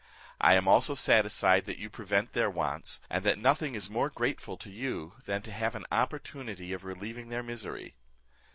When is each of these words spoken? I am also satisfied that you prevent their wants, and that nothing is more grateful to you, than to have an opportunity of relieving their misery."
I 0.39 0.55
am 0.55 0.67
also 0.67 0.95
satisfied 0.95 1.65
that 1.65 1.77
you 1.77 1.87
prevent 1.87 2.33
their 2.33 2.49
wants, 2.49 3.01
and 3.07 3.23
that 3.23 3.37
nothing 3.37 3.75
is 3.75 3.87
more 3.87 4.09
grateful 4.09 4.57
to 4.57 4.69
you, 4.71 5.13
than 5.25 5.43
to 5.43 5.51
have 5.51 5.75
an 5.75 5.85
opportunity 5.91 6.73
of 6.73 6.83
relieving 6.83 7.29
their 7.29 7.43
misery." 7.43 7.93